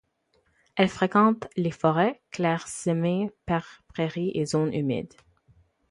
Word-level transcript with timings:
Elle 0.77 0.89
fréquente 0.89 1.47
les 1.55 1.69
forêts 1.69 2.23
clairsemées, 2.31 3.29
prairies 3.87 4.31
et 4.33 4.47
zones 4.47 4.73
humides. 4.73 5.13